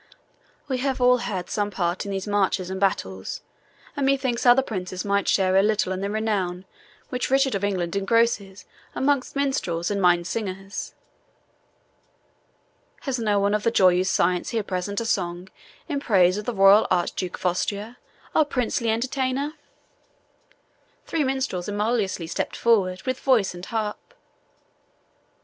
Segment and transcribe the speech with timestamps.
[0.67, 3.41] "We have all had some part in these marches and battles,
[3.95, 6.65] and methinks other princes might share a little in the renown
[7.09, 10.95] which Richard of England engrosses amongst minstrels and MINNE SINGERS.
[13.01, 15.49] Has no one of the joyeuse science here present a song
[15.87, 17.99] in praise of the royal Archduke of Austria,
[18.33, 19.53] our princely entertainer?"
[21.05, 24.15] Three minstrels emulously stepped forward with voice and harp.